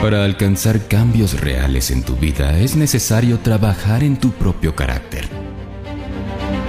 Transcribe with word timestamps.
Para 0.00 0.24
alcanzar 0.24 0.88
cambios 0.88 1.38
reales 1.42 1.90
en 1.90 2.02
tu 2.02 2.16
vida 2.16 2.58
es 2.58 2.74
necesario 2.74 3.38
trabajar 3.40 4.02
en 4.02 4.16
tu 4.16 4.30
propio 4.30 4.74
carácter. 4.74 5.28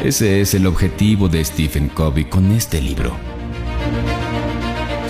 Ese 0.03 0.41
es 0.41 0.53
el 0.53 0.67
objetivo 0.67 1.29
de 1.29 1.45
Stephen 1.45 1.87
Covey 1.87 2.25
con 2.25 2.51
este 2.51 2.81
libro. 2.81 3.15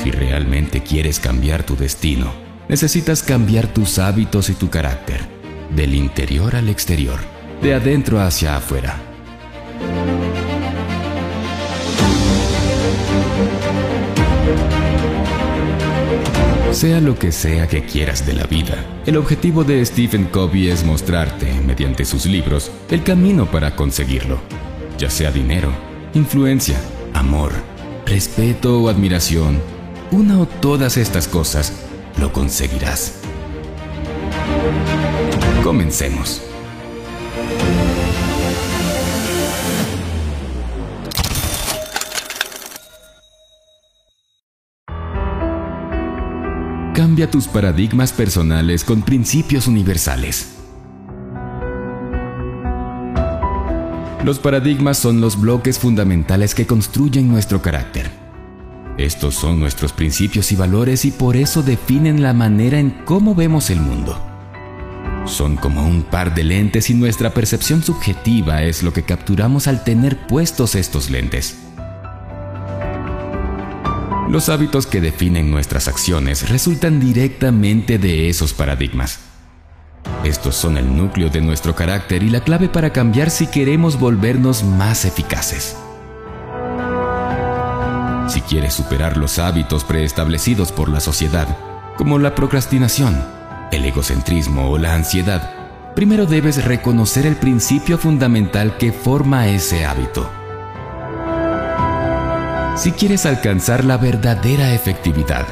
Si 0.04 0.12
realmente 0.12 0.84
quieres 0.84 1.20
cambiar 1.20 1.64
tu 1.64 1.76
destino, 1.76 2.32
necesitas 2.70 3.24
cambiar 3.24 3.68
tus 3.74 3.98
hábitos 3.98 4.50
y 4.50 4.54
tu 4.54 4.70
carácter, 4.70 5.22
del 5.76 5.96
interior 5.96 6.56
al 6.56 6.70
exterior, 6.70 7.20
de 7.64 7.74
adentro 7.74 8.22
hacia 8.22 8.56
afuera. 8.56 9.11
Sea 16.72 17.02
lo 17.02 17.20
que 17.20 17.34
sea 17.34 17.68
que 17.68 17.84
quieras 17.84 18.26
de 18.26 18.34
la 18.34 18.46
vida, 18.46 19.02
el 19.06 19.18
objetivo 19.18 19.66
de 19.66 19.86
Stephen 19.86 20.26
Covey 20.26 20.70
es 20.70 20.86
mostrarte, 20.86 21.54
mediante 21.66 22.06
sus 22.06 22.26
libros, 22.26 22.72
el 22.90 23.04
camino 23.04 23.46
para 23.46 23.76
conseguirlo, 23.76 24.40
ya 24.98 25.10
sea 25.10 25.32
dinero, 25.32 25.70
influencia, 26.14 26.80
amor, 27.14 27.52
respeto 28.06 28.82
o 28.82 28.90
admiración, 28.90 29.62
una 30.12 30.40
o 30.40 30.46
todas 30.46 30.96
estas 30.96 31.28
cosas, 31.28 31.74
lo 32.18 32.32
conseguirás. 32.32 33.16
Comencemos. 35.64 36.42
Cambia 47.02 47.32
tus 47.32 47.48
paradigmas 47.48 48.14
personales 48.14 48.84
con 48.84 49.02
principios 49.02 49.66
universales. 49.66 50.50
Los 54.24 54.38
paradigmas 54.38 55.00
son 55.00 55.20
los 55.20 55.42
bloques 55.42 55.80
fundamentales 55.80 56.54
que 56.54 56.68
construyen 56.68 57.28
nuestro 57.28 57.60
carácter. 57.60 58.12
Estos 59.00 59.34
son 59.34 59.60
nuestros 59.60 59.94
principios 59.94 60.52
y 60.52 60.56
valores 60.56 61.04
y 61.04 61.10
por 61.10 61.38
eso 61.38 61.64
definen 61.64 62.22
la 62.22 62.34
manera 62.34 62.80
en 62.80 62.92
cómo 62.92 63.34
vemos 63.34 63.72
el 63.72 63.80
mundo. 63.80 64.24
Son 65.26 65.56
como 65.56 65.84
un 65.84 66.04
par 66.04 66.36
de 66.36 66.44
lentes 66.44 66.92
y 66.92 66.94
nuestra 66.94 67.34
percepción 67.34 67.82
subjetiva 67.82 68.62
es 68.62 68.84
lo 68.84 68.94
que 68.94 69.02
capturamos 69.02 69.68
al 69.68 69.84
tener 69.84 70.28
puestos 70.28 70.76
estos 70.76 71.10
lentes. 71.10 71.58
Los 74.32 74.48
hábitos 74.48 74.88
que 74.88 75.02
definen 75.02 75.52
nuestras 75.52 75.90
acciones 75.90 76.48
resultan 76.48 77.02
directamente 77.02 77.98
de 77.98 78.30
esos 78.30 78.54
paradigmas. 78.54 79.20
Estos 80.24 80.56
son 80.56 80.78
el 80.78 80.96
núcleo 80.96 81.30
de 81.30 81.42
nuestro 81.42 81.76
carácter 81.76 82.24
y 82.24 82.30
la 82.30 82.42
clave 82.42 82.70
para 82.70 82.94
cambiar 82.94 83.30
si 83.30 83.48
queremos 83.48 84.00
volvernos 84.00 84.64
más 84.64 85.04
eficaces. 85.04 85.76
Si 88.30 88.40
quieres 88.40 88.74
superar 88.74 89.18
los 89.18 89.38
hábitos 89.38 89.84
preestablecidos 89.84 90.72
por 90.72 90.88
la 90.88 91.02
sociedad, 91.02 91.58
como 91.98 92.18
la 92.18 92.34
procrastinación, 92.34 93.22
el 93.74 93.84
egocentrismo 93.84 94.70
o 94.72 94.78
la 94.78 94.96
ansiedad, 94.96 95.94
primero 95.94 96.26
debes 96.26 96.64
reconocer 96.64 97.26
el 97.26 97.36
principio 97.36 97.98
fundamental 97.98 98.78
que 98.78 98.94
forma 98.94 99.50
ese 99.50 99.84
hábito. 99.84 100.41
Si 102.76 102.92
quieres 102.94 103.26
alcanzar 103.26 103.84
la 103.84 103.98
verdadera 103.98 104.74
efectividad, 104.74 105.46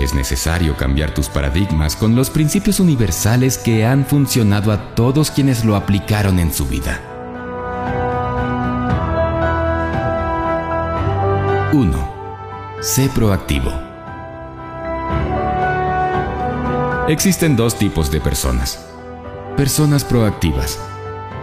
es 0.00 0.14
necesario 0.14 0.76
cambiar 0.76 1.12
tus 1.12 1.28
paradigmas 1.28 1.94
con 1.94 2.16
los 2.16 2.30
principios 2.30 2.80
universales 2.80 3.58
que 3.58 3.84
han 3.84 4.06
funcionado 4.06 4.72
a 4.72 4.94
todos 4.94 5.30
quienes 5.30 5.64
lo 5.64 5.76
aplicaron 5.76 6.38
en 6.38 6.52
su 6.52 6.66
vida. 6.66 7.00
1. 11.72 12.14
Sé 12.80 13.08
proactivo. 13.14 13.72
Existen 17.08 17.56
dos 17.56 17.76
tipos 17.78 18.10
de 18.10 18.20
personas. 18.20 18.84
Personas 19.56 20.02
proactivas 20.02 20.78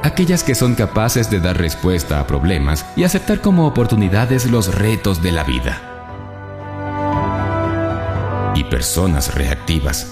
aquellas 0.06 0.44
que 0.44 0.54
son 0.54 0.76
capaces 0.76 1.32
de 1.32 1.40
dar 1.40 1.58
respuesta 1.58 2.20
a 2.20 2.28
problemas 2.28 2.86
y 2.96 3.04
aceptar 3.04 3.42
como 3.42 3.66
oportunidades 3.66 4.46
los 4.52 4.76
retos 4.76 5.24
de 5.24 5.32
la 5.32 5.44
vida. 5.44 5.82
Y 8.56 8.66
personas 8.66 9.34
reactivas, 9.34 10.12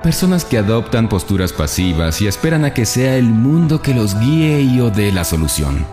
personas 0.00 0.44
que 0.44 0.58
adoptan 0.58 1.08
posturas 1.08 1.52
pasivas 1.52 2.22
y 2.22 2.28
esperan 2.28 2.64
a 2.64 2.72
que 2.72 2.86
sea 2.86 3.16
el 3.16 3.30
mundo 3.30 3.82
que 3.82 3.94
los 3.94 4.18
guíe 4.18 4.62
y 4.62 4.80
o 4.80 4.90
dé 4.90 5.10
la 5.10 5.24
solución. 5.24 5.84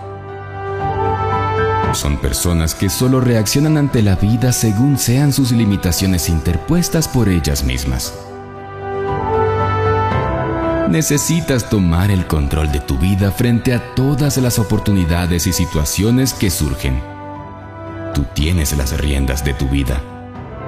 Son 1.93 2.17
personas 2.17 2.75
que 2.75 2.87
solo 2.87 3.19
reaccionan 3.19 3.77
ante 3.77 4.03
la 4.03 4.15
vida 4.15 4.51
según 4.51 4.99
sean 4.99 5.33
sus 5.33 5.51
limitaciones 5.51 6.29
interpuestas 6.29 7.07
por 7.07 7.27
ellas 7.27 7.63
mismas. 7.63 8.13
Necesitas 10.89 11.69
tomar 11.69 12.09
el 12.09 12.25
control 12.25 12.71
de 12.71 12.79
tu 12.79 12.97
vida 12.97 13.29
frente 13.29 13.75
a 13.75 13.93
todas 13.93 14.37
las 14.37 14.57
oportunidades 14.57 15.45
y 15.45 15.53
situaciones 15.53 16.33
que 16.33 16.49
surgen. 16.49 16.99
Tú 18.15 18.25
tienes 18.33 18.75
las 18.75 18.99
riendas 18.99 19.45
de 19.45 19.53
tu 19.53 19.69
vida. 19.69 20.01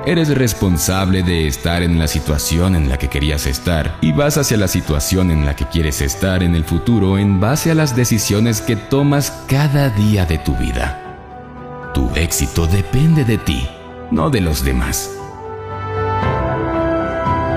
Eres 0.05 0.29
responsable 0.29 1.23
de 1.23 1.47
estar 1.47 1.81
en 1.81 1.97
la 1.97 2.07
situación 2.07 2.75
en 2.75 2.87
la 2.87 2.99
que 2.99 3.07
querías 3.07 3.47
estar 3.47 3.97
y 3.99 4.11
vas 4.11 4.37
hacia 4.37 4.57
la 4.57 4.67
situación 4.67 5.31
en 5.31 5.43
la 5.43 5.55
que 5.55 5.65
quieres 5.65 6.01
estar 6.01 6.43
en 6.43 6.53
el 6.53 6.65
futuro 6.65 7.17
en 7.17 7.39
base 7.39 7.71
a 7.71 7.75
las 7.75 7.95
decisiones 7.95 8.61
que 8.61 8.75
tomas 8.75 9.31
cada 9.47 9.89
día 9.89 10.27
de 10.27 10.37
tu 10.37 10.55
vida. 10.55 11.91
Tu 11.95 12.07
éxito 12.13 12.67
depende 12.67 13.25
de 13.25 13.39
ti, 13.39 13.67
no 14.11 14.29
de 14.29 14.41
los 14.41 14.63
demás. 14.63 15.20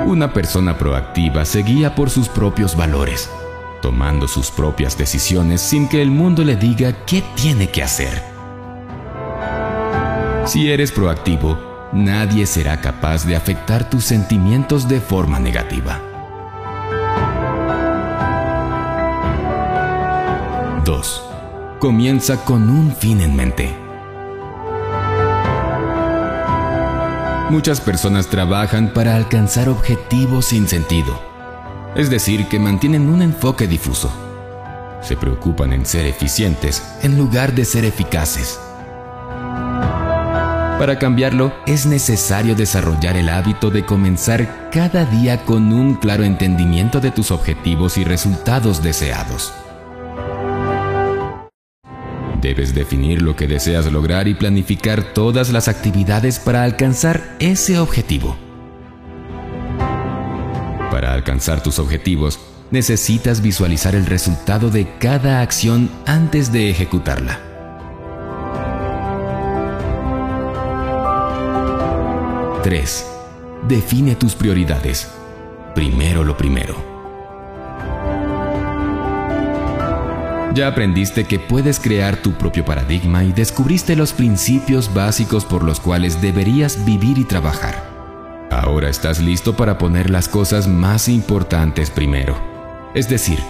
Una 0.06 0.34
persona 0.34 0.76
proactiva 0.76 1.46
se 1.46 1.62
guía 1.62 1.94
por 1.94 2.10
sus 2.10 2.28
propios 2.28 2.76
valores, 2.76 3.30
tomando 3.80 4.28
sus 4.28 4.50
propias 4.50 4.98
decisiones 4.98 5.62
sin 5.62 5.88
que 5.88 6.02
el 6.02 6.10
mundo 6.10 6.44
le 6.44 6.56
diga 6.56 7.06
qué 7.06 7.22
tiene 7.34 7.70
que 7.70 7.82
hacer. 7.82 8.22
Si 10.44 10.70
eres 10.70 10.92
proactivo, 10.92 11.58
nadie 11.94 12.44
será 12.44 12.82
capaz 12.82 13.24
de 13.24 13.34
afectar 13.34 13.88
tus 13.88 14.04
sentimientos 14.04 14.88
de 14.88 15.00
forma 15.00 15.40
negativa. 15.40 16.02
2. 20.84 21.22
Comienza 21.80 22.44
con 22.44 22.68
un 22.68 22.94
fin 22.94 23.22
en 23.22 23.34
mente. 23.34 23.83
Muchas 27.54 27.80
personas 27.80 28.26
trabajan 28.26 28.92
para 28.92 29.14
alcanzar 29.14 29.68
objetivos 29.68 30.46
sin 30.46 30.66
sentido, 30.66 31.22
es 31.94 32.10
decir, 32.10 32.48
que 32.48 32.58
mantienen 32.58 33.08
un 33.08 33.22
enfoque 33.22 33.68
difuso. 33.68 34.12
Se 35.00 35.16
preocupan 35.16 35.72
en 35.72 35.86
ser 35.86 36.04
eficientes 36.04 36.82
en 37.04 37.16
lugar 37.16 37.54
de 37.54 37.64
ser 37.64 37.84
eficaces. 37.84 38.58
Para 40.80 40.98
cambiarlo, 40.98 41.52
es 41.64 41.86
necesario 41.86 42.56
desarrollar 42.56 43.16
el 43.16 43.28
hábito 43.28 43.70
de 43.70 43.86
comenzar 43.86 44.68
cada 44.72 45.04
día 45.04 45.44
con 45.44 45.72
un 45.72 45.94
claro 45.94 46.24
entendimiento 46.24 46.98
de 46.98 47.12
tus 47.12 47.30
objetivos 47.30 47.98
y 47.98 48.02
resultados 48.02 48.82
deseados. 48.82 49.52
Debes 52.44 52.74
definir 52.74 53.22
lo 53.22 53.36
que 53.36 53.48
deseas 53.48 53.90
lograr 53.90 54.28
y 54.28 54.34
planificar 54.34 55.14
todas 55.14 55.50
las 55.50 55.66
actividades 55.66 56.38
para 56.38 56.62
alcanzar 56.62 57.36
ese 57.38 57.78
objetivo. 57.78 58.36
Para 60.90 61.14
alcanzar 61.14 61.62
tus 61.62 61.78
objetivos, 61.78 62.38
necesitas 62.70 63.40
visualizar 63.40 63.94
el 63.94 64.04
resultado 64.04 64.68
de 64.68 64.86
cada 64.98 65.40
acción 65.40 65.88
antes 66.04 66.52
de 66.52 66.68
ejecutarla. 66.68 67.40
¡3! 72.62 73.04
Define 73.66 74.16
tus 74.16 74.34
prioridades. 74.34 75.08
Primero 75.74 76.22
lo 76.22 76.36
primero. 76.36 76.93
Ya 80.54 80.68
aprendiste 80.68 81.24
que 81.24 81.40
puedes 81.40 81.80
crear 81.80 82.16
tu 82.16 82.34
propio 82.34 82.64
paradigma 82.64 83.24
y 83.24 83.32
descubriste 83.32 83.96
los 83.96 84.12
principios 84.12 84.94
básicos 84.94 85.44
por 85.44 85.64
los 85.64 85.80
cuales 85.80 86.22
deberías 86.22 86.84
vivir 86.84 87.18
y 87.18 87.24
trabajar. 87.24 87.74
Ahora 88.52 88.88
estás 88.88 89.20
listo 89.20 89.56
para 89.56 89.78
poner 89.78 90.10
las 90.10 90.28
cosas 90.28 90.68
más 90.68 91.08
importantes 91.08 91.90
primero. 91.90 92.38
Es 92.94 93.08
decir, 93.08 93.40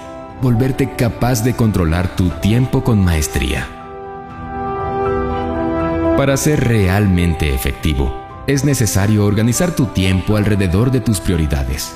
volverte 0.40 0.96
capaz 0.96 1.44
de 1.44 1.54
controlar 1.54 2.16
tu 2.16 2.30
tiempo 2.30 2.82
con 2.82 3.04
maestría. 3.04 3.68
Para 6.16 6.38
ser 6.38 6.64
realmente 6.64 7.54
efectivo, 7.54 8.44
es 8.46 8.64
necesario 8.64 9.26
organizar 9.26 9.76
tu 9.76 9.86
tiempo 9.86 10.38
alrededor 10.38 10.90
de 10.90 11.00
tus 11.02 11.20
prioridades. 11.20 11.94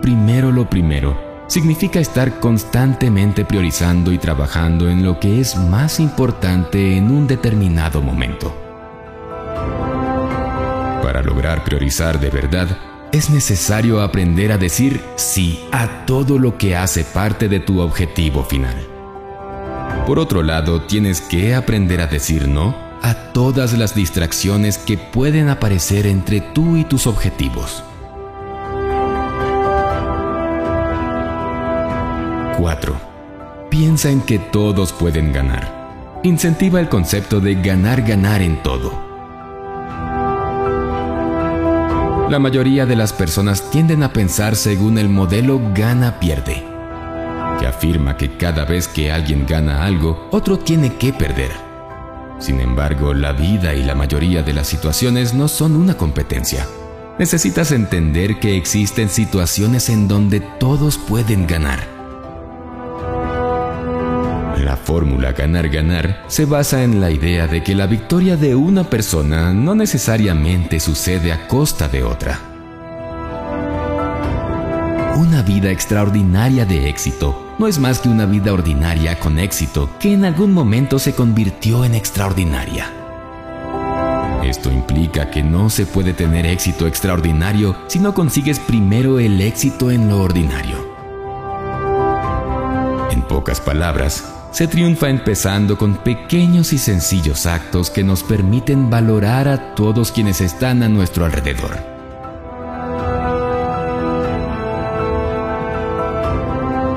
primero 0.00 0.52
lo 0.52 0.70
primero 0.70 1.29
significa 1.50 1.98
estar 1.98 2.38
constantemente 2.38 3.44
priorizando 3.44 4.12
y 4.12 4.18
trabajando 4.18 4.88
en 4.88 5.02
lo 5.02 5.18
que 5.18 5.40
es 5.40 5.56
más 5.56 5.98
importante 5.98 6.96
en 6.96 7.10
un 7.10 7.26
determinado 7.26 8.00
momento. 8.00 8.56
Para 11.02 11.22
lograr 11.24 11.64
priorizar 11.64 12.20
de 12.20 12.30
verdad, 12.30 12.78
es 13.10 13.30
necesario 13.30 14.00
aprender 14.00 14.52
a 14.52 14.58
decir 14.58 15.00
sí 15.16 15.64
a 15.72 16.06
todo 16.06 16.38
lo 16.38 16.56
que 16.56 16.76
hace 16.76 17.02
parte 17.02 17.48
de 17.48 17.58
tu 17.58 17.80
objetivo 17.80 18.44
final. 18.44 18.76
Por 20.06 20.20
otro 20.20 20.44
lado, 20.44 20.82
tienes 20.82 21.20
que 21.20 21.56
aprender 21.56 22.00
a 22.00 22.06
decir 22.06 22.46
no 22.46 22.76
a 23.02 23.32
todas 23.32 23.76
las 23.76 23.96
distracciones 23.96 24.78
que 24.78 24.98
pueden 24.98 25.48
aparecer 25.48 26.06
entre 26.06 26.40
tú 26.40 26.76
y 26.76 26.84
tus 26.84 27.08
objetivos. 27.08 27.82
4. 32.56 32.94
Piensa 33.70 34.10
en 34.10 34.20
que 34.20 34.38
todos 34.38 34.92
pueden 34.92 35.32
ganar. 35.32 36.20
Incentiva 36.22 36.80
el 36.80 36.88
concepto 36.88 37.40
de 37.40 37.54
ganar-ganar 37.54 38.42
en 38.42 38.62
todo. 38.62 39.08
La 42.28 42.38
mayoría 42.38 42.86
de 42.86 42.96
las 42.96 43.12
personas 43.12 43.70
tienden 43.70 44.02
a 44.02 44.12
pensar 44.12 44.54
según 44.54 44.98
el 44.98 45.08
modelo 45.08 45.60
gana-pierde, 45.74 46.64
que 47.58 47.66
afirma 47.66 48.16
que 48.16 48.36
cada 48.36 48.64
vez 48.64 48.86
que 48.86 49.10
alguien 49.10 49.46
gana 49.46 49.84
algo, 49.84 50.28
otro 50.30 50.58
tiene 50.58 50.94
que 50.94 51.12
perder. 51.12 51.50
Sin 52.38 52.60
embargo, 52.60 53.14
la 53.14 53.32
vida 53.32 53.74
y 53.74 53.82
la 53.82 53.94
mayoría 53.94 54.42
de 54.42 54.54
las 54.54 54.68
situaciones 54.68 55.34
no 55.34 55.48
son 55.48 55.76
una 55.76 55.94
competencia. 55.94 56.66
Necesitas 57.18 57.72
entender 57.72 58.38
que 58.38 58.56
existen 58.56 59.08
situaciones 59.08 59.90
en 59.90 60.08
donde 60.08 60.40
todos 60.40 60.96
pueden 60.96 61.46
ganar 61.46 61.99
fórmula 64.80 65.32
ganar-ganar 65.32 66.24
se 66.26 66.44
basa 66.44 66.82
en 66.82 67.00
la 67.00 67.10
idea 67.10 67.46
de 67.46 67.62
que 67.62 67.74
la 67.74 67.86
victoria 67.86 68.36
de 68.36 68.54
una 68.54 68.84
persona 68.84 69.52
no 69.52 69.74
necesariamente 69.74 70.80
sucede 70.80 71.32
a 71.32 71.46
costa 71.46 71.86
de 71.86 72.02
otra. 72.02 72.40
Una 75.16 75.42
vida 75.42 75.70
extraordinaria 75.70 76.64
de 76.64 76.88
éxito 76.88 77.54
no 77.58 77.68
es 77.68 77.78
más 77.78 78.00
que 78.00 78.08
una 78.08 78.26
vida 78.26 78.52
ordinaria 78.52 79.18
con 79.20 79.38
éxito 79.38 79.90
que 80.00 80.14
en 80.14 80.24
algún 80.24 80.52
momento 80.52 80.98
se 80.98 81.14
convirtió 81.14 81.84
en 81.84 81.94
extraordinaria. 81.94 82.90
Esto 84.42 84.72
implica 84.72 85.30
que 85.30 85.42
no 85.42 85.68
se 85.68 85.84
puede 85.84 86.14
tener 86.14 86.46
éxito 86.46 86.86
extraordinario 86.86 87.76
si 87.86 87.98
no 87.98 88.14
consigues 88.14 88.58
primero 88.58 89.18
el 89.18 89.40
éxito 89.40 89.90
en 89.90 90.08
lo 90.08 90.22
ordinario. 90.22 90.90
En 93.10 93.22
pocas 93.22 93.60
palabras, 93.60 94.39
se 94.50 94.66
triunfa 94.66 95.08
empezando 95.08 95.78
con 95.78 95.96
pequeños 95.96 96.72
y 96.72 96.78
sencillos 96.78 97.46
actos 97.46 97.90
que 97.90 98.02
nos 98.02 98.22
permiten 98.22 98.90
valorar 98.90 99.48
a 99.48 99.74
todos 99.74 100.10
quienes 100.10 100.40
están 100.40 100.82
a 100.82 100.88
nuestro 100.88 101.24
alrededor. 101.24 101.78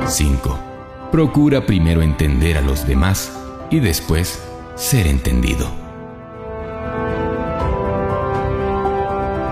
¡5! 0.07 0.57
Procura 1.11 1.65
primero 1.65 2.01
entender 2.01 2.57
a 2.57 2.61
los 2.61 2.87
demás 2.87 3.31
y 3.69 3.79
después 3.79 4.39
ser 4.75 5.07
entendido. 5.07 5.71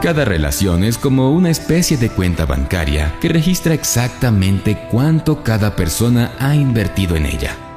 Cada 0.02 0.26
relación 0.26 0.84
es 0.84 0.98
como 0.98 1.32
una 1.32 1.52
especie 1.52 1.96
de 1.96 2.10
cuenta 2.10 2.48
bancaria 2.48 3.20
que 3.22 3.30
registra 3.30 3.76
exactamente 3.76 4.88
cuánto 4.90 5.44
cada 5.44 5.76
persona 5.76 6.32
ha 6.40 6.56
invertido 6.56 7.16
en 7.16 7.28
ella. 7.28 7.71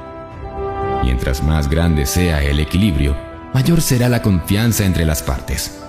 Mientras 1.05 1.43
más 1.43 1.69
grande 1.69 2.07
sea 2.07 2.41
el 2.41 2.59
equilibrio, 2.59 3.15
mayor 3.53 3.79
será 3.79 4.09
la 4.09 4.23
confianza 4.23 4.87
entre 4.87 5.05
las 5.05 5.21
partes. 5.21 5.79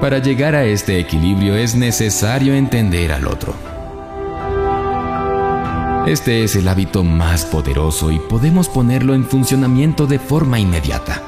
Para 0.00 0.20
llegar 0.20 0.54
a 0.54 0.64
este 0.64 1.00
equilibrio 1.00 1.56
es 1.56 1.74
necesario 1.74 2.54
entender 2.54 3.10
al 3.10 3.26
otro. 3.26 3.56
Este 6.06 6.44
es 6.44 6.54
el 6.54 6.68
hábito 6.68 7.02
más 7.02 7.46
poderoso 7.46 8.12
y 8.12 8.20
podemos 8.20 8.68
ponerlo 8.68 9.14
en 9.14 9.24
funcionamiento 9.24 10.06
de 10.06 10.20
forma 10.20 10.60
inmediata. 10.60 11.20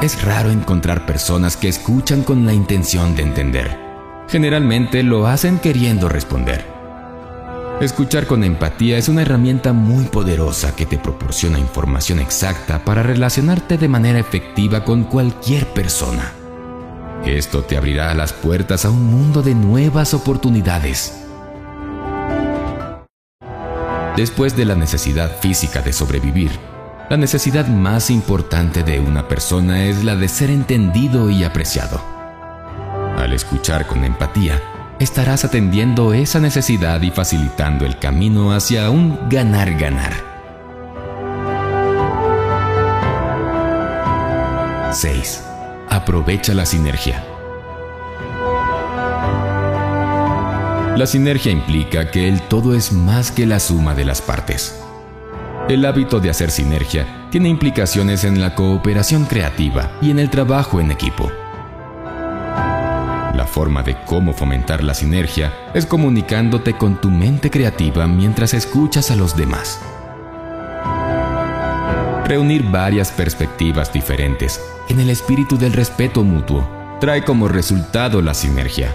Es 0.00 0.24
raro 0.24 0.50
encontrar 0.50 1.04
personas 1.04 1.58
que 1.58 1.68
escuchan 1.68 2.22
con 2.22 2.46
la 2.46 2.54
intención 2.54 3.14
de 3.14 3.24
entender. 3.24 3.78
Generalmente 4.26 5.02
lo 5.02 5.26
hacen 5.26 5.58
queriendo 5.58 6.08
responder. 6.08 6.69
Escuchar 7.80 8.26
con 8.26 8.44
empatía 8.44 8.98
es 8.98 9.08
una 9.08 9.22
herramienta 9.22 9.72
muy 9.72 10.04
poderosa 10.04 10.76
que 10.76 10.84
te 10.84 10.98
proporciona 10.98 11.58
información 11.58 12.18
exacta 12.18 12.84
para 12.84 13.02
relacionarte 13.02 13.78
de 13.78 13.88
manera 13.88 14.18
efectiva 14.18 14.84
con 14.84 15.04
cualquier 15.04 15.66
persona. 15.68 16.30
Esto 17.24 17.62
te 17.62 17.78
abrirá 17.78 18.12
las 18.12 18.34
puertas 18.34 18.84
a 18.84 18.90
un 18.90 19.06
mundo 19.06 19.40
de 19.40 19.54
nuevas 19.54 20.12
oportunidades. 20.12 21.24
Después 24.14 24.54
de 24.58 24.66
la 24.66 24.74
necesidad 24.74 25.38
física 25.40 25.80
de 25.80 25.94
sobrevivir, 25.94 26.50
la 27.08 27.16
necesidad 27.16 27.66
más 27.66 28.10
importante 28.10 28.82
de 28.82 29.00
una 29.00 29.26
persona 29.26 29.86
es 29.86 30.04
la 30.04 30.16
de 30.16 30.28
ser 30.28 30.50
entendido 30.50 31.30
y 31.30 31.44
apreciado. 31.44 31.98
Al 33.16 33.32
escuchar 33.32 33.86
con 33.86 34.04
empatía, 34.04 34.60
estarás 35.00 35.46
atendiendo 35.46 36.12
esa 36.12 36.40
necesidad 36.40 37.00
y 37.00 37.10
facilitando 37.10 37.86
el 37.86 37.98
camino 37.98 38.52
hacia 38.52 38.90
un 38.90 39.18
ganar-ganar. 39.30 40.12
6. 44.92 45.42
Aprovecha 45.88 46.52
la 46.52 46.66
sinergia. 46.66 47.24
La 50.96 51.06
sinergia 51.06 51.50
implica 51.50 52.10
que 52.10 52.28
el 52.28 52.42
todo 52.42 52.74
es 52.74 52.92
más 52.92 53.32
que 53.32 53.46
la 53.46 53.58
suma 53.58 53.94
de 53.94 54.04
las 54.04 54.20
partes. 54.20 54.82
El 55.70 55.86
hábito 55.86 56.20
de 56.20 56.28
hacer 56.28 56.50
sinergia 56.50 57.06
tiene 57.30 57.48
implicaciones 57.48 58.24
en 58.24 58.38
la 58.38 58.54
cooperación 58.54 59.24
creativa 59.24 59.92
y 60.02 60.10
en 60.10 60.18
el 60.18 60.28
trabajo 60.28 60.78
en 60.78 60.90
equipo. 60.90 61.30
La 63.40 63.46
forma 63.46 63.82
de 63.82 63.96
cómo 64.04 64.34
fomentar 64.34 64.84
la 64.84 64.92
sinergia 64.92 65.50
es 65.72 65.86
comunicándote 65.86 66.74
con 66.74 67.00
tu 67.00 67.10
mente 67.10 67.50
creativa 67.50 68.06
mientras 68.06 68.52
escuchas 68.52 69.10
a 69.10 69.16
los 69.16 69.34
demás. 69.34 69.80
Reunir 72.26 72.64
varias 72.64 73.10
perspectivas 73.10 73.94
diferentes 73.94 74.60
en 74.90 75.00
el 75.00 75.08
espíritu 75.08 75.56
del 75.56 75.72
respeto 75.72 76.22
mutuo 76.22 76.68
trae 77.00 77.24
como 77.24 77.48
resultado 77.48 78.20
la 78.20 78.34
sinergia. 78.34 78.94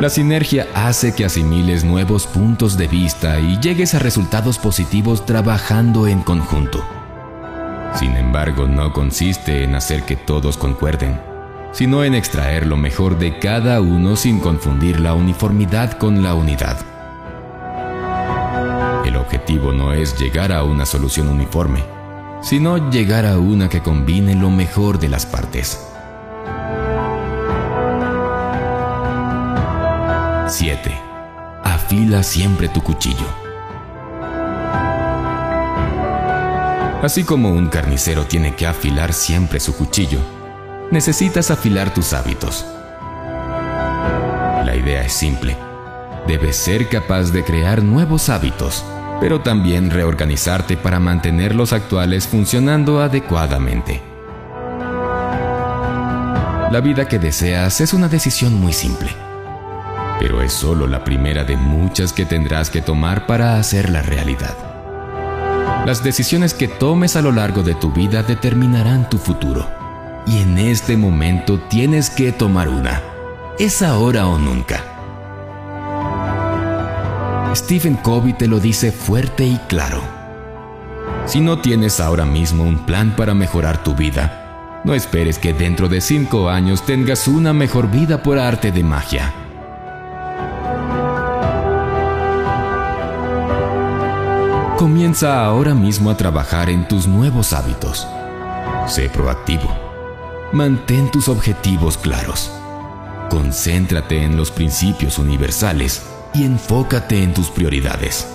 La 0.00 0.08
sinergia 0.08 0.68
hace 0.76 1.16
que 1.16 1.24
asimiles 1.24 1.82
nuevos 1.82 2.28
puntos 2.28 2.78
de 2.78 2.86
vista 2.86 3.40
y 3.40 3.58
llegues 3.58 3.96
a 3.96 3.98
resultados 3.98 4.56
positivos 4.56 5.26
trabajando 5.26 6.06
en 6.06 6.20
conjunto. 6.20 6.80
Sin 7.96 8.16
embargo, 8.16 8.68
no 8.68 8.92
consiste 8.92 9.64
en 9.64 9.74
hacer 9.74 10.04
que 10.04 10.14
todos 10.14 10.56
concuerden 10.56 11.27
sino 11.72 12.04
en 12.04 12.14
extraer 12.14 12.66
lo 12.66 12.76
mejor 12.76 13.18
de 13.18 13.38
cada 13.38 13.80
uno 13.80 14.16
sin 14.16 14.40
confundir 14.40 15.00
la 15.00 15.14
uniformidad 15.14 15.92
con 15.98 16.22
la 16.22 16.34
unidad. 16.34 16.78
El 19.04 19.16
objetivo 19.16 19.72
no 19.72 19.92
es 19.92 20.18
llegar 20.18 20.52
a 20.52 20.64
una 20.64 20.86
solución 20.86 21.28
uniforme, 21.28 21.82
sino 22.40 22.90
llegar 22.90 23.26
a 23.26 23.38
una 23.38 23.68
que 23.68 23.80
combine 23.80 24.34
lo 24.34 24.50
mejor 24.50 24.98
de 24.98 25.08
las 25.08 25.26
partes. 25.26 25.84
7. 30.48 30.90
Afila 31.62 32.22
siempre 32.22 32.68
tu 32.68 32.82
cuchillo. 32.82 33.26
Así 37.02 37.22
como 37.22 37.50
un 37.50 37.68
carnicero 37.68 38.24
tiene 38.24 38.56
que 38.56 38.66
afilar 38.66 39.12
siempre 39.12 39.60
su 39.60 39.76
cuchillo, 39.76 40.18
necesitas 40.90 41.50
afilar 41.50 41.92
tus 41.92 42.12
hábitos. 42.12 42.64
La 44.64 44.74
idea 44.74 45.02
es 45.04 45.12
simple. 45.12 45.56
Debes 46.26 46.56
ser 46.56 46.88
capaz 46.88 47.30
de 47.30 47.44
crear 47.44 47.82
nuevos 47.82 48.28
hábitos, 48.28 48.84
pero 49.20 49.40
también 49.40 49.90
reorganizarte 49.90 50.76
para 50.76 51.00
mantener 51.00 51.54
los 51.54 51.72
actuales 51.72 52.26
funcionando 52.26 53.00
adecuadamente. 53.00 54.02
La 56.70 56.80
vida 56.80 57.08
que 57.08 57.18
deseas 57.18 57.80
es 57.80 57.94
una 57.94 58.08
decisión 58.08 58.54
muy 58.54 58.74
simple, 58.74 59.08
pero 60.20 60.42
es 60.42 60.52
solo 60.52 60.86
la 60.86 61.02
primera 61.02 61.44
de 61.44 61.56
muchas 61.56 62.12
que 62.12 62.26
tendrás 62.26 62.68
que 62.68 62.82
tomar 62.82 63.26
para 63.26 63.56
hacerla 63.58 64.02
realidad. 64.02 64.54
Las 65.86 66.04
decisiones 66.04 66.52
que 66.52 66.68
tomes 66.68 67.16
a 67.16 67.22
lo 67.22 67.32
largo 67.32 67.62
de 67.62 67.74
tu 67.74 67.90
vida 67.90 68.22
determinarán 68.22 69.08
tu 69.08 69.16
futuro 69.16 69.77
y 70.26 70.42
en 70.42 70.58
este 70.58 70.96
momento 70.96 71.58
tienes 71.68 72.10
que 72.10 72.32
tomar 72.32 72.68
una. 72.68 73.02
es 73.58 73.82
ahora 73.82 74.26
o 74.26 74.38
nunca. 74.38 74.84
Stephen 77.54 77.96
Covey 77.96 78.34
te 78.34 78.46
lo 78.46 78.60
dice 78.60 78.92
fuerte 78.92 79.44
y 79.44 79.56
claro. 79.68 80.00
Si 81.26 81.40
no 81.40 81.60
tienes 81.60 81.98
ahora 82.00 82.24
mismo 82.24 82.64
un 82.64 82.86
plan 82.86 83.16
para 83.16 83.34
mejorar 83.34 83.82
tu 83.82 83.94
vida, 83.94 84.80
no 84.84 84.94
esperes 84.94 85.38
que 85.38 85.52
dentro 85.52 85.88
de 85.88 86.00
cinco 86.00 86.48
años 86.48 86.86
tengas 86.86 87.26
una 87.26 87.52
mejor 87.52 87.90
vida 87.90 88.22
por 88.22 88.38
arte 88.38 88.70
de 88.70 88.82
magia. 88.82 89.34
Comienza 94.78 95.44
ahora 95.44 95.74
mismo 95.74 96.10
a 96.10 96.16
trabajar 96.16 96.70
en 96.70 96.86
tus 96.86 97.08
nuevos 97.08 97.52
hábitos. 97.52 98.06
Sé 98.86 99.10
proactivo. 99.10 99.87
Mantén 100.52 101.10
tus 101.10 101.28
objetivos 101.28 101.98
claros. 101.98 102.50
Concéntrate 103.30 104.22
en 104.22 104.36
los 104.36 104.50
principios 104.50 105.18
universales 105.18 106.02
y 106.34 106.44
enfócate 106.44 107.22
en 107.22 107.34
tus 107.34 107.48
prioridades. 107.48 108.26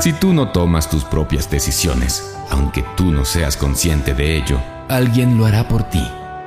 Si 0.00 0.12
tú 0.12 0.32
no 0.32 0.50
tomas 0.50 0.88
tus 0.88 1.04
propias 1.04 1.50
decisiones, 1.50 2.36
aunque 2.50 2.84
tú 2.96 3.12
no 3.12 3.24
seas 3.24 3.56
consciente 3.56 4.14
de 4.14 4.36
ello, 4.36 4.60
alguien 4.88 5.36
lo 5.38 5.46
hará 5.46 5.68
por 5.68 5.84
ti 5.84 6.06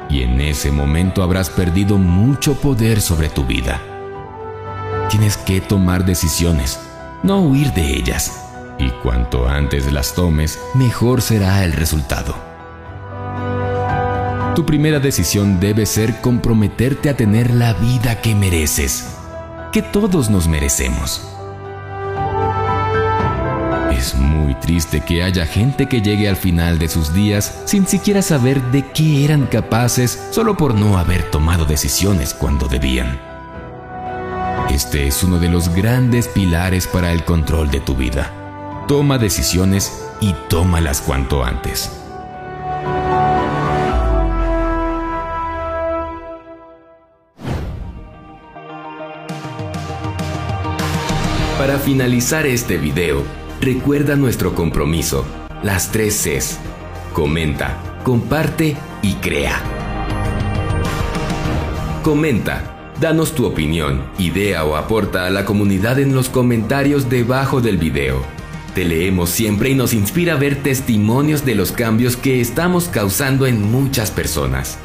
y 0.09 0.23
en 0.23 0.41
ese 0.41 0.71
momento 0.71 1.23
habrás 1.23 1.49
perdido 1.49 1.97
mucho 1.97 2.55
poder 2.55 3.01
sobre 3.01 3.29
tu 3.29 3.45
vida. 3.45 3.81
Tienes 5.09 5.37
que 5.37 5.61
tomar 5.61 6.05
decisiones 6.05 6.79
no 7.23 7.41
huir 7.41 7.71
de 7.73 7.97
ellas. 7.97 8.49
Y 8.79 8.89
cuanto 9.03 9.47
antes 9.47 9.91
las 9.91 10.15
tomes, 10.15 10.59
mejor 10.73 11.21
será 11.21 11.63
el 11.63 11.73
resultado. 11.73 12.50
Tu 14.55 14.65
primera 14.65 14.99
decisión 14.99 15.61
debe 15.61 15.85
ser 15.85 16.19
comprometerte 16.19 17.09
a 17.09 17.15
tener 17.15 17.51
la 17.51 17.73
vida 17.73 18.19
que 18.19 18.35
mereces, 18.35 19.15
que 19.71 19.81
todos 19.81 20.29
nos 20.29 20.49
merecemos. 20.49 21.25
Es 23.91 24.13
muy 24.15 24.55
triste 24.55 25.01
que 25.01 25.23
haya 25.23 25.45
gente 25.45 25.87
que 25.87 26.01
llegue 26.01 26.27
al 26.27 26.35
final 26.35 26.79
de 26.79 26.89
sus 26.89 27.13
días 27.13 27.61
sin 27.63 27.87
siquiera 27.87 28.21
saber 28.21 28.61
de 28.71 28.83
qué 28.91 29.23
eran 29.23 29.45
capaces 29.45 30.21
solo 30.31 30.57
por 30.57 30.75
no 30.75 30.97
haber 30.97 31.31
tomado 31.31 31.63
decisiones 31.63 32.33
cuando 32.33 32.67
debían. 32.67 33.21
Este 34.69 35.07
es 35.07 35.23
uno 35.23 35.39
de 35.39 35.47
los 35.47 35.69
grandes 35.73 36.27
pilares 36.27 36.87
para 36.87 37.13
el 37.13 37.23
control 37.23 37.71
de 37.71 37.79
tu 37.79 37.95
vida. 37.95 38.33
Toma 38.87 39.17
decisiones 39.17 40.03
y 40.19 40.33
tómalas 40.49 40.99
cuanto 40.99 41.45
antes. 41.45 42.00
Para 51.61 51.77
finalizar 51.77 52.47
este 52.47 52.77
video, 52.77 53.21
recuerda 53.59 54.15
nuestro 54.15 54.55
compromiso, 54.55 55.27
las 55.61 55.91
tres 55.91 56.15
Cs. 56.15 56.57
Comenta, 57.13 57.77
comparte 58.03 58.75
y 59.03 59.13
crea. 59.17 59.61
Comenta 62.01 62.95
Danos 62.99 63.35
tu 63.35 63.45
opinión, 63.45 64.01
idea 64.17 64.65
o 64.65 64.75
aporta 64.75 65.27
a 65.27 65.29
la 65.29 65.45
comunidad 65.45 65.99
en 65.99 66.15
los 66.15 66.29
comentarios 66.29 67.11
debajo 67.11 67.61
del 67.61 67.77
video. 67.77 68.23
Te 68.73 68.83
leemos 68.83 69.29
siempre 69.29 69.69
y 69.69 69.75
nos 69.75 69.93
inspira 69.93 70.33
a 70.33 70.37
ver 70.37 70.63
testimonios 70.63 71.45
de 71.45 71.53
los 71.53 71.71
cambios 71.71 72.17
que 72.17 72.41
estamos 72.41 72.87
causando 72.87 73.45
en 73.45 73.61
muchas 73.61 74.09
personas. 74.09 74.79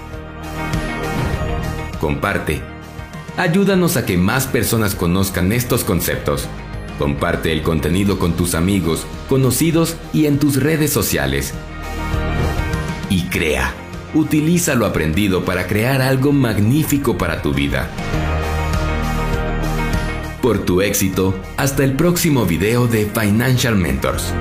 Comparte. 2.00 2.60
Ayúdanos 3.38 3.96
a 3.96 4.04
que 4.04 4.18
más 4.18 4.46
personas 4.46 4.94
conozcan 4.94 5.52
estos 5.52 5.82
conceptos. 5.82 6.50
Comparte 6.98 7.52
el 7.52 7.62
contenido 7.62 8.18
con 8.18 8.34
tus 8.34 8.54
amigos, 8.54 9.06
conocidos 9.28 9.96
y 10.12 10.26
en 10.26 10.38
tus 10.38 10.62
redes 10.62 10.92
sociales. 10.92 11.52
Y 13.10 13.24
crea. 13.24 13.74
Utiliza 14.14 14.74
lo 14.74 14.86
aprendido 14.86 15.44
para 15.44 15.66
crear 15.66 16.00
algo 16.00 16.32
magnífico 16.32 17.18
para 17.18 17.42
tu 17.42 17.52
vida. 17.52 17.90
Por 20.40 20.64
tu 20.64 20.80
éxito, 20.80 21.34
hasta 21.56 21.84
el 21.84 21.94
próximo 21.94 22.46
video 22.46 22.86
de 22.86 23.04
Financial 23.06 23.74
Mentors. 23.74 24.32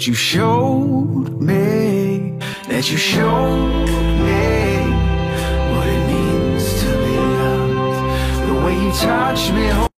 But 0.00 0.06
you 0.06 0.14
showed 0.14 1.42
me 1.42 2.38
that 2.68 2.90
you 2.90 2.96
showed 2.96 3.86
me 3.86 4.80
what 5.74 5.86
it 5.86 6.06
means 6.06 6.80
to 6.80 6.86
be 7.04 7.16
loved. 7.36 8.48
The 8.48 8.64
way 8.64 8.82
you 8.82 8.92
touch 8.92 9.52
me. 9.52 9.89